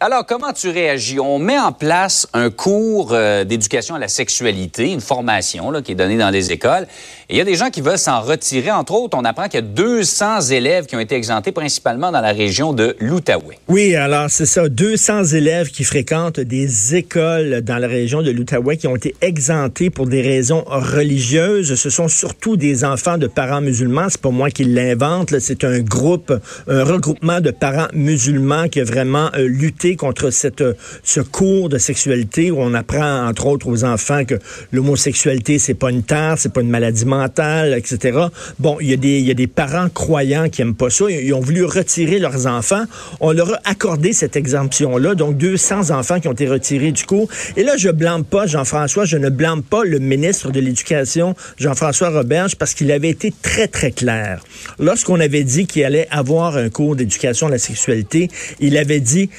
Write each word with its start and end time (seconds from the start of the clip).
Alors, 0.00 0.24
comment 0.24 0.52
tu 0.52 0.68
réagis? 0.68 1.18
On 1.18 1.40
met 1.40 1.58
en 1.58 1.72
place 1.72 2.28
un 2.32 2.50
cours 2.50 3.08
euh, 3.10 3.42
d'éducation 3.42 3.96
à 3.96 3.98
la 3.98 4.06
sexualité, 4.06 4.92
une 4.92 5.00
formation 5.00 5.72
qui 5.82 5.90
est 5.90 5.96
donnée 5.96 6.16
dans 6.16 6.30
les 6.30 6.52
écoles. 6.52 6.86
Il 7.28 7.36
y 7.36 7.40
a 7.40 7.44
des 7.44 7.56
gens 7.56 7.68
qui 7.68 7.80
veulent 7.80 7.98
s'en 7.98 8.20
retirer. 8.20 8.70
Entre 8.70 8.94
autres, 8.94 9.18
on 9.18 9.24
apprend 9.24 9.48
qu'il 9.48 9.56
y 9.56 9.58
a 9.58 9.66
200 9.66 10.40
élèves 10.52 10.86
qui 10.86 10.94
ont 10.94 11.00
été 11.00 11.16
exemptés, 11.16 11.50
principalement 11.50 12.12
dans 12.12 12.20
la 12.20 12.30
région 12.30 12.72
de 12.72 12.94
l'Outaouais. 13.00 13.58
Oui, 13.66 13.96
alors 13.96 14.30
c'est 14.30 14.46
ça, 14.46 14.68
200 14.68 15.24
élèves 15.34 15.70
qui 15.70 15.82
fréquentent 15.82 16.38
des 16.38 16.94
écoles 16.94 17.62
dans 17.62 17.78
la 17.78 17.88
région 17.88 18.22
de 18.22 18.30
l'Outaouais 18.30 18.76
qui 18.76 18.86
ont 18.86 18.94
été 18.94 19.16
exemptés 19.20 19.90
pour 19.90 20.06
des 20.06 20.22
raisons 20.22 20.62
religieuses. 20.68 21.74
Ce 21.74 21.90
sont 21.90 22.06
surtout 22.06 22.56
des 22.56 22.84
enfants 22.84 23.18
de 23.18 23.26
parents 23.26 23.60
musulmans. 23.60 24.06
C'est 24.08 24.20
pas 24.20 24.30
moi 24.30 24.50
qui 24.50 24.62
l'invente. 24.62 25.36
C'est 25.40 25.64
un 25.64 25.80
groupe, 25.80 26.32
un 26.68 26.84
regroupement 26.84 27.40
de 27.40 27.50
parents 27.50 27.88
musulmans 27.92 28.68
qui 28.68 28.80
a 28.80 28.84
vraiment 28.84 29.30
euh, 29.34 29.48
lutté 29.48 29.87
contre 29.96 30.30
cette, 30.30 30.60
euh, 30.60 30.74
ce 31.02 31.20
cours 31.20 31.68
de 31.68 31.78
sexualité 31.78 32.50
où 32.50 32.60
on 32.60 32.74
apprend, 32.74 33.26
entre 33.26 33.46
autres, 33.46 33.68
aux 33.68 33.84
enfants 33.84 34.24
que 34.24 34.36
l'homosexualité, 34.72 35.58
c'est 35.58 35.74
pas 35.74 35.90
une 35.90 36.02
tare, 36.02 36.38
c'est 36.38 36.52
pas 36.52 36.60
une 36.60 36.70
maladie 36.70 37.04
mentale, 37.04 37.74
etc. 37.74 38.18
Bon, 38.58 38.78
il 38.80 38.90
y, 38.90 38.92
a 38.92 38.96
des, 38.96 39.20
y 39.20 39.30
a 39.30 39.34
des 39.34 39.46
parents 39.46 39.88
croyants 39.88 40.48
qui 40.48 40.62
aiment 40.62 40.74
pas 40.74 40.90
ça. 40.90 41.06
Ils, 41.10 41.32
ont 41.34 41.40
voulu 41.40 41.64
retirer 41.64 42.18
leurs 42.18 42.46
enfants. 42.46 42.84
On 43.20 43.32
leur 43.32 43.54
a 43.54 43.60
accordé 43.64 44.12
cette 44.12 44.36
exemption-là. 44.36 45.14
Donc, 45.14 45.36
200 45.36 45.90
enfants 45.90 46.20
qui 46.20 46.28
ont 46.28 46.32
été 46.32 46.48
retirés 46.48 46.92
du 46.92 47.04
cours. 47.04 47.28
Et 47.56 47.62
là, 47.62 47.76
je 47.76 47.90
blâme 47.90 48.24
pas 48.24 48.46
Jean-François, 48.46 49.04
je 49.04 49.16
ne 49.16 49.28
blâme 49.28 49.62
pas 49.62 49.84
le 49.84 49.98
ministre 49.98 50.50
de 50.50 50.60
l'Éducation, 50.60 51.34
Jean-François 51.58 52.10
Roberge, 52.10 52.56
parce 52.56 52.74
qu'il 52.74 52.90
avait 52.92 53.10
été 53.10 53.32
très, 53.42 53.68
très 53.68 53.90
clair. 53.90 54.42
Lorsqu'on 54.78 55.20
avait 55.20 55.44
dit 55.44 55.66
qu'il 55.66 55.84
allait 55.84 56.08
avoir 56.10 56.56
un 56.56 56.68
cours 56.68 56.96
d'éducation 56.96 57.46
à 57.46 57.50
la 57.50 57.58
sexualité, 57.58 58.28
il 58.60 58.76
avait 58.76 59.00
dit, 59.00 59.30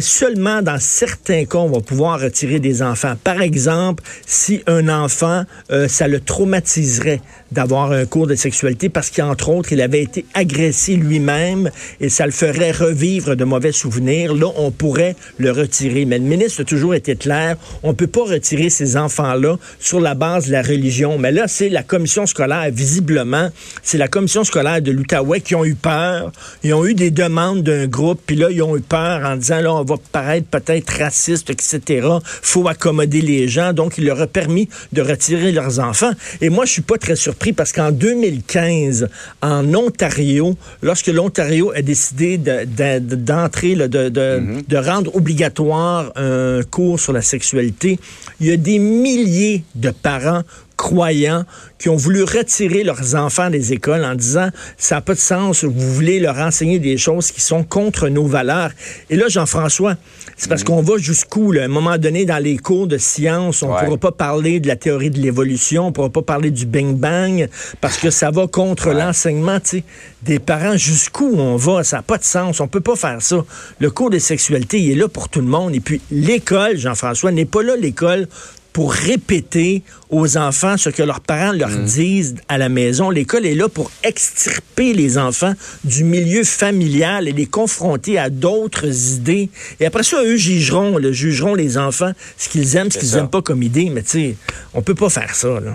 seulement 0.00 0.62
dans 0.62 0.78
certains 0.78 1.44
cas, 1.44 1.58
on 1.58 1.68
va 1.68 1.80
pouvoir 1.80 2.20
retirer 2.20 2.58
des 2.58 2.82
enfants. 2.82 3.14
Par 3.22 3.42
exemple, 3.42 4.02
si 4.26 4.62
un 4.66 4.88
enfant, 4.88 5.44
euh, 5.70 5.88
ça 5.88 6.08
le 6.08 6.20
traumatiserait 6.20 7.20
d'avoir 7.52 7.92
un 7.92 8.04
cours 8.04 8.26
de 8.26 8.34
sexualité 8.34 8.88
parce 8.88 9.10
qu'entre 9.10 9.48
autres, 9.48 9.72
il 9.72 9.80
avait 9.80 10.02
été 10.02 10.24
agressé 10.34 10.96
lui-même 10.96 11.70
et 12.00 12.08
ça 12.08 12.26
le 12.26 12.32
ferait 12.32 12.72
revivre 12.72 13.36
de 13.36 13.44
mauvais 13.44 13.72
souvenirs. 13.72 14.34
Là, 14.34 14.46
on 14.56 14.70
pourrait 14.70 15.16
le 15.38 15.50
retirer. 15.52 16.04
Mais 16.04 16.18
le 16.18 16.24
ministre 16.24 16.62
a 16.62 16.64
toujours 16.64 16.94
été 16.94 17.14
clair. 17.14 17.56
On 17.82 17.94
peut 17.94 18.06
pas 18.06 18.24
retirer 18.24 18.70
ces 18.70 18.96
enfants-là 18.96 19.56
sur 19.78 20.00
la 20.00 20.14
base 20.14 20.46
de 20.46 20.52
la 20.52 20.62
religion. 20.62 21.18
Mais 21.18 21.30
là, 21.30 21.46
c'est 21.46 21.68
la 21.68 21.82
commission 21.82 22.26
scolaire, 22.26 22.70
visiblement, 22.72 23.50
c'est 23.82 23.98
la 23.98 24.08
commission 24.08 24.44
scolaire 24.44 24.82
de 24.82 24.90
l'Outaouais 24.90 25.40
qui 25.40 25.54
ont 25.54 25.64
eu 25.64 25.74
peur. 25.74 26.32
Ils 26.62 26.74
ont 26.74 26.84
eu 26.86 26.94
des 26.94 27.10
demandes 27.10 27.62
d'un 27.62 27.86
groupe, 27.86 28.20
puis 28.26 28.36
là, 28.36 28.50
ils 28.50 28.62
ont 28.62 28.76
eu 28.76 28.80
peur 28.80 29.24
en 29.24 29.36
disant, 29.36 29.60
là, 29.60 29.73
on 29.80 29.84
va 29.84 29.96
paraître 30.12 30.46
peut-être 30.48 30.90
raciste, 30.98 31.50
etc. 31.50 32.06
Faut 32.42 32.66
accommoder 32.68 33.20
les 33.20 33.48
gens. 33.48 33.72
Donc, 33.72 33.98
il 33.98 34.04
leur 34.06 34.20
a 34.20 34.26
permis 34.26 34.68
de 34.92 35.02
retirer 35.02 35.52
leurs 35.52 35.78
enfants. 35.80 36.12
Et 36.40 36.48
moi, 36.50 36.64
je 36.64 36.72
suis 36.72 36.82
pas 36.82 36.98
très 36.98 37.16
surpris 37.16 37.52
parce 37.52 37.72
qu'en 37.72 37.90
2015, 37.90 39.08
en 39.42 39.74
Ontario, 39.74 40.56
lorsque 40.82 41.08
l'Ontario 41.08 41.72
a 41.74 41.82
décidé 41.82 42.38
de- 42.38 42.64
de- 42.64 43.14
d'entrer, 43.16 43.74
de, 43.74 43.86
de, 43.86 44.42
de 44.66 44.76
rendre 44.76 45.14
obligatoire 45.14 46.12
un 46.16 46.60
cours 46.70 46.98
sur 47.00 47.12
la 47.12 47.22
sexualité, 47.22 47.98
il 48.40 48.46
y 48.48 48.52
a 48.52 48.56
des 48.56 48.78
milliers 48.78 49.64
de 49.74 49.90
parents 49.90 50.42
croyants 50.84 51.44
qui 51.78 51.88
ont 51.88 51.96
voulu 51.96 52.22
retirer 52.24 52.84
leurs 52.84 53.14
enfants 53.14 53.48
des 53.48 53.72
écoles 53.72 54.04
en 54.04 54.14
disant 54.14 54.50
ça 54.76 54.96
n'a 54.96 55.00
pas 55.00 55.14
de 55.14 55.18
sens, 55.18 55.64
vous 55.64 55.92
voulez 55.94 56.20
leur 56.20 56.36
enseigner 56.38 56.78
des 56.78 56.98
choses 56.98 57.30
qui 57.30 57.40
sont 57.40 57.64
contre 57.64 58.08
nos 58.08 58.26
valeurs. 58.26 58.70
Et 59.08 59.16
là, 59.16 59.28
Jean-François, 59.28 59.94
c'est 60.36 60.48
parce 60.50 60.62
qu'on 60.62 60.82
va 60.82 60.98
jusqu'où, 60.98 61.52
là? 61.52 61.62
à 61.62 61.64
un 61.64 61.68
moment 61.68 61.96
donné, 61.96 62.26
dans 62.26 62.42
les 62.42 62.58
cours 62.58 62.86
de 62.86 62.98
sciences, 62.98 63.62
on 63.62 63.68
ne 63.68 63.72
Ouais. 63.74 63.84
pourra 63.86 63.96
pas 63.96 64.12
parler 64.12 64.60
de 64.60 64.68
la 64.68 64.76
théorie 64.76 65.08
de 65.10 65.18
l'évolution, 65.20 65.84
on 65.84 65.88
ne 65.88 65.92
pourra 65.92 66.10
pas 66.10 66.22
parler 66.22 66.50
du 66.50 66.66
Big 66.66 66.86
Bang, 66.94 67.48
parce 67.80 67.96
que 67.96 68.10
ça 68.10 68.30
va 68.30 68.46
contre 68.46 68.90
l'enseignement 68.92 69.58
tu 69.60 69.78
sais, 69.78 69.84
des 70.22 70.38
parents. 70.38 70.76
Jusqu'où 70.76 71.32
on 71.38 71.56
va? 71.56 71.82
Ça 71.82 71.96
n'a 71.96 72.02
pas 72.02 72.18
de 72.18 72.24
sens. 72.24 72.60
On 72.60 72.68
peut 72.68 72.80
pas 72.80 72.96
faire 72.96 73.22
ça. 73.22 73.42
Le 73.78 73.90
cours 73.90 74.10
de 74.10 74.18
sexualité, 74.18 74.78
il 74.80 74.90
est 74.92 74.94
là 74.96 75.08
pour 75.08 75.28
tout 75.30 75.40
le 75.40 75.46
monde. 75.46 75.74
Et 75.74 75.80
puis, 75.80 76.00
l'école, 76.10 76.76
Jean-François, 76.76 77.32
n'est 77.32 77.46
pas 77.46 77.62
là, 77.62 77.74
l'école, 77.76 78.28
pour 78.74 78.92
répéter 78.92 79.82
aux 80.10 80.36
enfants 80.36 80.76
ce 80.76 80.90
que 80.90 81.02
leurs 81.02 81.20
parents 81.20 81.52
leur 81.52 81.70
disent 81.70 82.34
à 82.48 82.58
la 82.58 82.68
maison. 82.68 83.08
L'école 83.08 83.46
est 83.46 83.54
là 83.54 83.68
pour 83.68 83.90
extirper 84.02 84.92
les 84.92 85.16
enfants 85.16 85.54
du 85.84 86.02
milieu 86.02 86.42
familial 86.42 87.28
et 87.28 87.32
les 87.32 87.46
confronter 87.46 88.18
à 88.18 88.30
d'autres 88.30 89.12
idées. 89.14 89.48
Et 89.78 89.86
après 89.86 90.02
ça, 90.02 90.22
eux 90.24 90.36
jugeront, 90.36 90.98
là, 90.98 91.12
jugeront 91.12 91.54
les 91.54 91.78
enfants 91.78 92.12
ce 92.36 92.48
qu'ils 92.48 92.74
aiment, 92.76 92.90
ce 92.90 92.98
qu'ils 92.98 93.12
n'aiment 93.14 93.30
pas 93.30 93.42
comme 93.42 93.62
idée. 93.62 93.90
Mais 93.90 94.02
tu 94.02 94.10
sais, 94.10 94.36
on 94.74 94.82
peut 94.82 94.96
pas 94.96 95.08
faire 95.08 95.34
ça. 95.36 95.60
Là. 95.60 95.74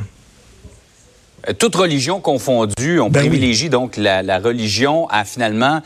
Euh, 1.47 1.53
Toute 1.57 1.75
religion 1.75 2.19
confondue, 2.19 2.99
on 2.99 3.09
Ben 3.09 3.21
oui. 3.21 3.29
privilégie 3.29 3.69
donc 3.69 3.95
la, 3.95 4.21
la 4.23 4.39
religion 4.39 5.07
à 5.07 5.23
finalement 5.23 5.81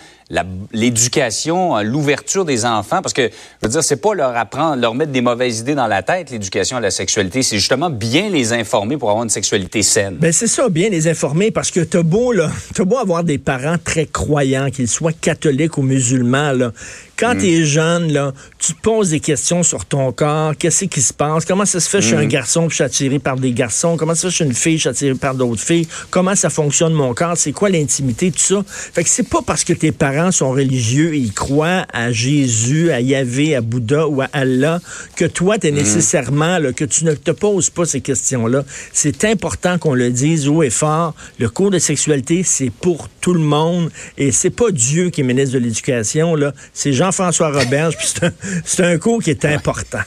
l'éducation, 0.71 1.75
à 1.75 1.83
l'ouverture 1.83 2.45
des 2.45 2.65
enfants, 2.65 3.01
parce 3.01 3.13
que, 3.13 3.29
je 3.29 3.67
veux 3.67 3.71
dire, 3.71 3.83
c'est 3.83 4.01
pas 4.01 4.13
leur 4.13 4.35
apprendre, 4.35 4.81
leur 4.81 4.95
mettre 4.95 5.11
des 5.11 5.21
mauvaises 5.21 5.59
idées 5.59 5.75
dans 5.75 5.87
la 5.87 6.01
tête, 6.03 6.31
l'éducation 6.31 6.77
à 6.77 6.79
la 6.79 6.91
sexualité, 6.91 7.43
c'est 7.43 7.57
justement 7.57 7.89
bien 7.89 8.29
les 8.29 8.53
informer 8.53 8.97
pour 8.97 9.09
avoir 9.09 9.23
une 9.23 9.29
sexualité 9.29 9.83
saine. 9.83 10.17
Ben 10.19 10.31
c'est 10.31 10.47
ça, 10.47 10.69
bien 10.69 10.89
les 10.89 11.07
informer, 11.07 11.51
parce 11.51 11.71
que 11.71 11.81
t'as 11.81 12.03
beau, 12.03 12.31
là, 12.31 12.49
t'as 12.73 12.83
beau 12.83 12.97
avoir 12.97 13.23
des 13.23 13.37
parents 13.37 13.77
très 13.83 14.05
croyants, 14.05 14.69
qu'ils 14.69 14.87
soient 14.87 15.13
catholiques 15.13 15.77
ou 15.77 15.81
musulmans, 15.81 16.51
là. 16.51 16.71
Quand 17.15 17.37
t'es 17.39 17.63
jeune, 17.63 18.11
là, 18.11 18.33
tu 18.57 18.73
te 18.73 18.81
poses 18.81 19.11
des 19.11 19.19
questions 19.19 19.61
sur 19.61 19.85
ton 19.85 20.11
corps, 20.11 20.57
qu'est-ce 20.57 20.85
qui 20.85 21.01
se 21.01 21.13
passe, 21.13 21.45
comment 21.45 21.63
ça 21.63 21.79
se 21.79 21.87
fait 21.87 21.99
que 21.99 22.03
je 22.03 22.07
suis 22.07 22.17
un 22.17 22.25
garçon 22.25 22.61
puis 22.61 22.71
je 22.71 22.75
suis 22.75 22.83
attiré 22.83 23.19
par 23.19 23.37
des 23.37 23.51
garçons, 23.51 23.97
comment 23.97 24.15
ça 24.15 24.21
se 24.21 24.27
fait 24.27 24.27
que 24.27 24.31
je 24.31 24.35
suis 24.35 24.45
une 24.45 24.53
fille, 24.53 24.77
je 24.77 24.81
suis 24.81 24.89
attiré 24.89 25.13
par 25.13 25.35
d'autres 25.35 25.61
filles, 25.61 25.87
comment 26.09 26.35
ça 26.35 26.49
fonctionne 26.49 26.91
mon 26.91 27.13
corps, 27.13 27.37
c'est 27.37 27.51
quoi 27.51 27.69
l'intimité, 27.69 28.31
tout 28.31 28.39
ça. 28.39 28.63
Fait 28.67 29.03
que 29.03 29.09
c'est 29.09 29.29
pas 29.29 29.41
parce 29.45 29.63
que 29.63 29.73
tes 29.73 29.91
parents 29.91 30.22
sont 30.31 30.51
religieux 30.51 31.13
et 31.13 31.17
ils 31.17 31.33
croient 31.33 31.85
à 31.91 32.11
Jésus, 32.11 32.91
à 32.91 33.01
Yahvé, 33.01 33.55
à 33.55 33.61
Bouddha 33.61 34.07
ou 34.07 34.21
à 34.21 34.29
Allah 34.33 34.79
que 35.15 35.25
toi, 35.25 35.57
t'es 35.57 35.71
nécessairement, 35.71 36.59
là, 36.59 36.73
que 36.73 36.85
tu 36.85 37.05
ne 37.05 37.13
te 37.13 37.31
poses 37.31 37.69
pas 37.69 37.85
ces 37.85 38.01
questions-là. 38.01 38.63
C'est 38.91 39.25
important 39.25 39.77
qu'on 39.77 39.93
le 39.93 40.09
dise 40.09 40.47
haut 40.47 40.63
et 40.63 40.69
fort. 40.69 41.15
Le 41.39 41.49
cours 41.49 41.71
de 41.71 41.79
sexualité, 41.79 42.43
c'est 42.43 42.69
pour 42.69 43.09
tout 43.21 43.33
le 43.33 43.39
monde 43.39 43.91
et 44.17 44.31
c'est 44.31 44.49
pas 44.49 44.71
Dieu 44.71 45.09
qui 45.09 45.21
est 45.21 45.23
ministre 45.23 45.53
de 45.53 45.59
l'Éducation, 45.59 46.35
là. 46.35 46.53
C'est 46.73 46.93
Jean-François 46.93 47.51
Roberge, 47.51 47.97
puis 47.97 48.07
c'est 48.07 48.25
un, 48.25 48.33
c'est 48.65 48.83
un 48.83 48.97
cours 48.97 49.21
qui 49.21 49.29
est 49.29 49.45
important. 49.45 50.01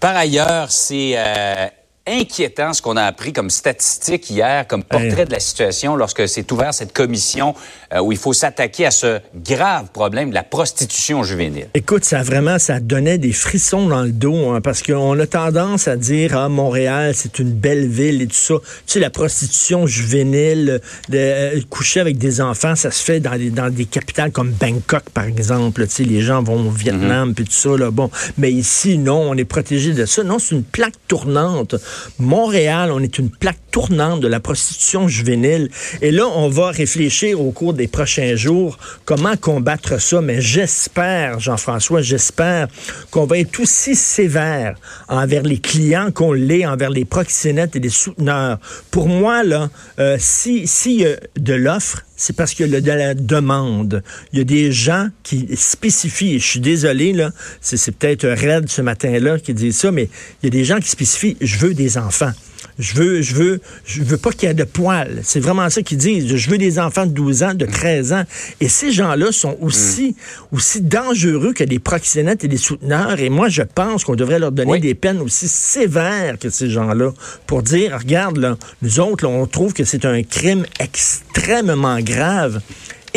Par 0.00 0.16
ailleurs, 0.16 0.70
c'est 0.70 1.14
euh, 1.16 1.66
inquiétant 2.06 2.72
ce 2.72 2.82
qu'on 2.82 2.96
a 2.96 3.02
appris 3.02 3.32
comme 3.32 3.50
statistique 3.50 4.30
hier, 4.30 4.66
comme 4.66 4.82
portrait 4.82 5.06
Hey. 5.06 5.24
de 5.26 5.32
la 5.32 5.40
situation 5.40 5.96
lorsque 5.96 6.28
s'est 6.28 6.52
ouvert 6.52 6.72
cette 6.74 6.92
commission 6.92 7.54
euh, 7.92 8.00
où 8.00 8.12
il 8.12 8.18
faut 8.18 8.32
s'attaquer 8.32 8.86
à 8.86 8.90
ce 8.90 9.20
grave 9.34 9.86
problème 9.92 10.30
de 10.30 10.34
la 10.34 10.42
prostitution 10.42 11.22
juvénile. 11.22 11.68
Écoute, 11.74 12.04
ça 12.04 12.22
vraiment, 12.22 12.58
ça 12.58 12.80
donnait 12.80 13.18
des 13.18 13.32
frissons 13.32 13.88
dans 13.88 14.02
le 14.02 14.10
dos, 14.10 14.50
hein, 14.50 14.60
parce 14.60 14.82
qu'on 14.82 15.18
a 15.18 15.26
tendance 15.26 15.88
à 15.88 15.96
dire, 15.96 16.36
ah, 16.36 16.48
Montréal, 16.48 17.12
c'est 17.14 17.38
une 17.38 17.52
belle 17.52 17.86
ville 17.86 18.22
et 18.22 18.26
tout 18.26 18.34
ça. 18.34 18.54
Tu 18.86 18.92
sais, 18.94 19.00
la 19.00 19.10
prostitution 19.10 19.86
juvénile, 19.86 20.80
de, 21.08 21.18
euh, 21.18 21.60
coucher 21.70 22.00
avec 22.00 22.18
des 22.18 22.40
enfants, 22.40 22.76
ça 22.76 22.90
se 22.90 23.02
fait 23.02 23.20
dans, 23.20 23.34
les, 23.34 23.50
dans 23.50 23.70
des 23.70 23.84
capitales 23.84 24.30
comme 24.30 24.50
Bangkok, 24.50 25.10
par 25.12 25.24
exemple. 25.24 25.86
Tu 25.86 25.92
sais, 25.92 26.04
les 26.04 26.20
gens 26.20 26.42
vont 26.42 26.66
au 26.66 26.70
Vietnam, 26.70 27.34
puis 27.34 27.44
tout 27.44 27.52
ça, 27.52 27.76
là. 27.76 27.90
Bon, 27.90 28.10
mais 28.38 28.52
ici, 28.52 28.98
non, 28.98 29.30
on 29.30 29.36
est 29.36 29.44
protégé 29.44 29.92
de 29.92 30.04
ça. 30.06 30.22
Non, 30.22 30.38
c'est 30.38 30.54
une 30.54 30.64
plaque 30.64 30.94
tournante. 31.08 31.74
Montréal, 32.18 32.90
on 32.92 33.00
est 33.00 33.18
une 33.18 33.30
plaque 33.30 33.58
tournante 33.70 34.20
de 34.20 34.28
la 34.28 34.40
prostitution 34.40 35.08
juvénile. 35.08 35.70
Et 36.00 36.10
là, 36.10 36.26
on 36.26 36.48
va 36.48 36.70
réfléchir 36.70 37.40
au 37.40 37.50
cours 37.50 37.74
des 37.74 37.88
prochains 37.88 38.36
jours 38.36 38.78
comment 39.04 39.36
combattre 39.36 40.00
ça. 40.00 40.20
Mais 40.20 40.40
j'espère, 40.40 41.40
Jean-François, 41.40 42.02
j'espère 42.02 42.68
qu'on 43.10 43.26
va 43.26 43.38
être 43.38 43.60
aussi 43.60 43.94
sévère 43.94 44.76
envers 45.08 45.42
les 45.42 45.58
clients 45.58 46.10
qu'on 46.10 46.32
l'est 46.32 46.66
envers 46.66 46.90
les 46.90 47.04
proxénètes 47.04 47.76
et 47.76 47.80
les 47.80 47.90
souteneurs. 47.90 48.58
Pour 48.90 49.08
moi, 49.08 49.44
là, 49.44 49.70
euh, 49.98 50.16
si 50.18 51.04
de 51.36 51.54
l'offre, 51.54 52.02
c'est 52.16 52.34
parce 52.34 52.54
qu'il 52.54 52.68
y 52.68 52.74
a 52.74 52.80
de 52.80 52.90
la 52.90 53.14
demande. 53.14 54.02
Il 54.32 54.38
y 54.38 54.42
a 54.42 54.44
des 54.44 54.72
gens 54.72 55.08
qui 55.22 55.48
spécifient, 55.54 56.40
je 56.40 56.46
suis 56.46 56.60
désolé, 56.60 57.12
là, 57.12 57.30
c'est 57.60 57.96
peut-être 57.96 58.26
Red 58.26 58.68
ce 58.68 58.82
matin-là 58.82 59.38
qui 59.38 59.54
dit 59.54 59.72
ça, 59.72 59.92
mais 59.92 60.08
il 60.42 60.46
y 60.46 60.48
a 60.48 60.50
des 60.50 60.64
gens 60.64 60.80
qui 60.80 60.88
spécifient, 60.88 61.36
je 61.40 61.58
veux 61.58 61.74
des 61.74 61.98
enfants. 61.98 62.32
Je 62.78 62.94
veux, 62.94 63.22
je 63.22 63.34
veux, 63.34 63.60
je 63.84 64.02
veux 64.02 64.16
pas 64.16 64.30
qu'il 64.30 64.48
y 64.48 64.50
ait 64.50 64.54
de 64.54 64.64
poils. 64.64 65.20
C'est 65.22 65.40
vraiment 65.40 65.68
ça 65.70 65.82
qu'ils 65.82 65.98
disent. 65.98 66.34
Je 66.34 66.50
veux 66.50 66.58
des 66.58 66.78
enfants 66.78 67.06
de 67.06 67.12
12 67.12 67.42
ans, 67.42 67.54
de 67.54 67.66
13 67.66 68.12
ans. 68.12 68.24
Et 68.60 68.68
ces 68.68 68.92
gens-là 68.92 69.32
sont 69.32 69.56
aussi, 69.60 70.16
aussi 70.52 70.80
dangereux 70.80 71.52
que 71.52 71.64
des 71.64 71.78
proxénètes 71.78 72.44
et 72.44 72.48
des 72.48 72.56
souteneurs. 72.56 73.20
Et 73.20 73.28
moi, 73.28 73.48
je 73.48 73.62
pense 73.62 74.04
qu'on 74.04 74.16
devrait 74.16 74.38
leur 74.38 74.52
donner 74.52 74.78
des 74.78 74.94
peines 74.94 75.20
aussi 75.20 75.48
sévères 75.48 76.38
que 76.38 76.50
ces 76.50 76.70
gens-là 76.70 77.12
pour 77.46 77.62
dire, 77.62 77.98
regarde, 77.98 78.38
là, 78.38 78.56
nous 78.82 79.00
autres, 79.00 79.26
on 79.26 79.46
trouve 79.46 79.72
que 79.72 79.84
c'est 79.84 80.04
un 80.04 80.22
crime 80.22 80.66
extrêmement 80.80 82.00
grave 82.00 82.60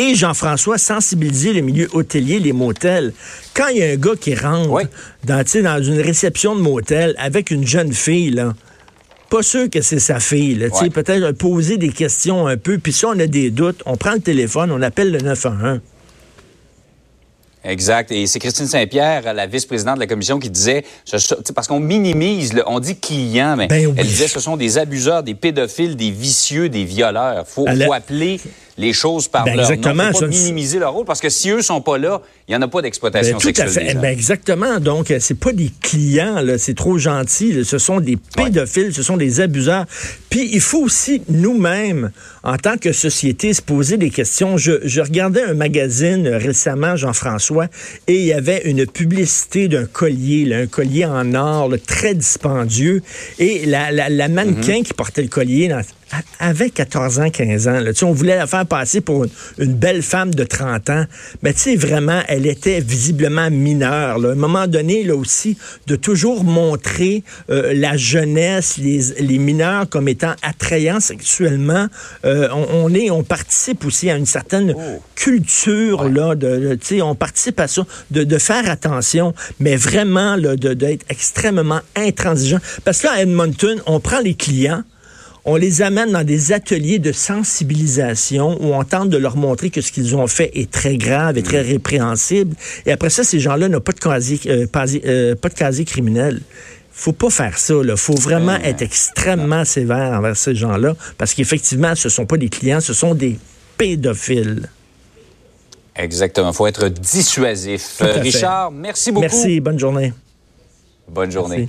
et 0.00 0.14
Jean-François 0.14 0.78
sensibiliser 0.78 1.52
le 1.52 1.60
milieu 1.60 1.88
hôtelier, 1.92 2.38
les 2.38 2.54
motels. 2.54 3.12
Quand 3.52 3.68
il 3.68 3.78
y 3.78 3.82
a 3.82 3.90
un 3.90 3.96
gars 3.96 4.16
qui 4.18 4.34
rentre 4.34 4.88
dans, 5.24 5.44
dans 5.62 5.82
une 5.82 6.00
réception 6.00 6.56
de 6.56 6.62
motel 6.62 7.14
avec 7.18 7.50
une 7.50 7.66
jeune 7.66 7.92
fille, 7.92 8.30
là, 8.30 8.54
pas 9.30 9.42
sûr 9.42 9.70
que 9.70 9.80
c'est 9.80 10.00
sa 10.00 10.20
fille. 10.20 10.68
Peut-être 10.92 11.30
poser 11.32 11.78
des 11.78 11.90
questions 11.90 12.46
un 12.46 12.56
peu. 12.56 12.78
Puis 12.78 12.92
si 12.92 13.06
on 13.06 13.18
a 13.18 13.26
des 13.26 13.50
doutes, 13.50 13.82
on 13.86 13.96
prend 13.96 14.12
le 14.12 14.20
téléphone, 14.20 14.70
on 14.72 14.82
appelle 14.82 15.12
le 15.12 15.20
911. 15.20 15.80
Exact. 17.62 18.10
Et 18.10 18.26
c'est 18.26 18.38
Christine 18.38 18.66
Saint-Pierre, 18.66 19.34
la 19.34 19.46
vice-présidente 19.46 19.96
de 19.96 20.00
la 20.00 20.06
commission, 20.06 20.38
qui 20.38 20.48
disait, 20.48 20.82
parce 21.54 21.68
qu'on 21.68 21.80
minimise, 21.80 22.52
on 22.66 22.80
dit 22.80 22.98
clients, 22.98 23.54
mais 23.56 23.66
ben 23.66 23.94
elle 23.96 24.06
disait 24.06 24.28
ce 24.28 24.40
sont 24.40 24.56
des 24.56 24.78
abuseurs, 24.78 25.22
des 25.22 25.34
pédophiles, 25.34 25.94
des 25.94 26.10
vicieux, 26.10 26.70
des 26.70 26.84
violeurs. 26.84 27.46
Faut, 27.46 27.66
faut 27.66 27.92
appeler 27.92 28.40
les 28.80 28.92
choses 28.92 29.28
par 29.28 29.44
ben 29.44 29.56
leur 29.56 29.70
exactement, 29.70 30.10
Faut 30.12 30.20
pas 30.20 30.26
minimiser 30.26 30.78
leur 30.78 30.92
rôle 30.92 31.04
parce 31.04 31.20
que 31.20 31.28
si 31.28 31.50
eux 31.50 31.62
sont 31.62 31.80
pas 31.80 31.98
là, 31.98 32.22
il 32.48 32.54
y 32.54 32.56
en 32.56 32.62
a 32.62 32.68
pas 32.68 32.82
d'exploitation 32.82 33.36
ben, 33.36 33.42
sexuelle. 33.42 33.70
fait. 33.70 33.94
Ben, 33.94 34.10
exactement. 34.10 34.80
Donc 34.80 35.12
c'est 35.20 35.38
pas 35.38 35.52
des 35.52 35.70
clients 35.80 36.40
là, 36.40 36.58
c'est 36.58 36.74
trop 36.74 36.98
gentil. 36.98 37.64
Ce 37.64 37.78
sont 37.78 38.00
des 38.00 38.16
pédophiles, 38.16 38.94
ce 38.94 39.02
sont 39.02 39.16
des 39.16 39.40
abuseurs. 39.40 39.84
Puis 40.30 40.48
il 40.52 40.60
faut 40.60 40.80
aussi 40.80 41.22
nous-mêmes, 41.28 42.10
en 42.42 42.56
tant 42.56 42.76
que 42.76 42.92
société, 42.92 43.52
se 43.52 43.62
poser 43.62 43.96
des 43.96 44.10
questions. 44.10 44.56
Je, 44.56 44.72
je 44.84 45.00
regardais 45.00 45.42
un 45.42 45.54
magazine 45.54 46.26
récemment, 46.28 46.96
Jean-François, 46.96 47.66
et 48.06 48.14
il 48.14 48.24
y 48.24 48.32
avait 48.32 48.62
une 48.64 48.86
publicité 48.86 49.68
d'un 49.68 49.86
collier, 49.86 50.44
là, 50.44 50.58
un 50.58 50.66
collier 50.66 51.04
en 51.04 51.34
or, 51.34 51.70
très 51.86 52.14
dispendieux, 52.14 53.02
et 53.38 53.66
la, 53.66 53.90
la, 53.92 54.08
la 54.08 54.28
mannequin 54.28 54.80
mm-hmm. 54.80 54.84
qui 54.84 54.94
portait 54.94 55.22
le 55.22 55.28
collier 55.28 55.68
dans, 55.68 55.82
avait 56.38 56.70
14 56.70 57.20
ans, 57.20 57.30
15 57.30 57.68
ans. 57.68 57.80
Là. 57.80 57.92
On 58.02 58.12
voulait 58.12 58.36
la 58.36 58.46
faire 58.46 58.66
passer 58.66 59.00
pour 59.00 59.26
une, 59.58 59.74
belle 59.74 60.02
femme 60.02 60.34
de 60.34 60.44
30 60.44 60.90
ans. 60.90 61.04
Mais 61.42 61.52
tu 61.52 61.60
sais, 61.60 61.76
vraiment, 61.76 62.22
elle 62.28 62.46
était 62.46 62.80
visiblement 62.80 63.50
mineure. 63.50 64.18
Là. 64.18 64.30
À 64.30 64.32
un 64.32 64.36
moment 64.36 64.66
donné, 64.66 65.04
là 65.04 65.14
aussi, 65.14 65.56
de 65.86 65.96
toujours 65.96 66.44
montrer 66.44 67.22
euh, 67.50 67.72
la 67.74 67.96
jeunesse, 67.96 68.76
les, 68.78 69.00
les, 69.20 69.38
mineurs 69.38 69.88
comme 69.88 70.08
étant 70.08 70.34
attrayants 70.42 71.00
sexuellement. 71.00 71.86
Euh, 72.24 72.48
on, 72.52 72.92
est, 72.94 73.10
on 73.10 73.22
participe 73.22 73.84
aussi 73.84 74.10
à 74.10 74.16
une 74.16 74.26
certaine 74.26 74.74
oh. 74.76 75.02
culture, 75.14 76.08
là, 76.08 76.34
de, 76.34 76.74
tu 76.74 76.96
sais, 76.96 77.02
on 77.02 77.14
participe 77.14 77.60
à 77.60 77.68
ça, 77.68 77.86
de, 78.10 78.24
de 78.24 78.38
faire 78.38 78.68
attention, 78.68 79.34
mais 79.58 79.76
vraiment, 79.76 80.36
là, 80.36 80.56
d'être 80.56 81.04
extrêmement 81.08 81.80
intransigeant. 81.96 82.58
Parce 82.84 83.00
que 83.00 83.06
là, 83.06 83.12
à 83.14 83.22
Edmonton, 83.22 83.80
on 83.86 84.00
prend 84.00 84.20
les 84.20 84.34
clients, 84.34 84.82
on 85.44 85.56
les 85.56 85.82
amène 85.82 86.12
dans 86.12 86.24
des 86.24 86.52
ateliers 86.52 86.98
de 86.98 87.12
sensibilisation 87.12 88.58
où 88.60 88.74
on 88.74 88.84
tente 88.84 89.08
de 89.08 89.16
leur 89.16 89.36
montrer 89.36 89.70
que 89.70 89.80
ce 89.80 89.90
qu'ils 89.90 90.14
ont 90.14 90.26
fait 90.26 90.50
est 90.54 90.70
très 90.70 90.96
grave 90.96 91.38
et 91.38 91.42
très 91.42 91.62
mm. 91.62 91.66
répréhensible. 91.66 92.56
Et 92.86 92.92
après 92.92 93.10
ça, 93.10 93.24
ces 93.24 93.40
gens-là 93.40 93.68
n'ont 93.68 93.80
pas 93.80 93.92
de 93.92 94.00
casier, 94.00 94.38
euh, 94.46 94.66
euh, 95.04 95.34
pas 95.34 95.48
de 95.48 95.54
casier 95.54 95.84
criminel 95.84 96.40
faut 97.00 97.12
pas 97.12 97.30
faire 97.30 97.58
ça. 97.58 97.74
Il 97.82 97.96
faut 97.96 98.14
vraiment 98.14 98.56
être 98.56 98.82
extrêmement 98.82 99.64
sévère 99.64 100.12
envers 100.12 100.36
ces 100.36 100.54
gens-là 100.54 100.94
parce 101.16 101.34
qu'effectivement, 101.34 101.94
ce 101.94 102.08
ne 102.08 102.10
sont 102.10 102.26
pas 102.26 102.36
des 102.36 102.48
clients, 102.48 102.80
ce 102.80 102.92
sont 102.92 103.14
des 103.14 103.38
pédophiles. 103.78 104.68
Exactement. 105.96 106.50
Il 106.50 106.54
faut 106.54 106.66
être 106.66 106.88
dissuasif. 106.88 108.00
Richard, 108.00 108.70
merci 108.70 109.12
beaucoup. 109.12 109.22
Merci. 109.22 109.60
Bonne 109.60 109.78
journée. 109.78 110.12
Bonne 111.08 111.30
journée. 111.30 111.68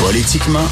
Politiquement 0.00 0.66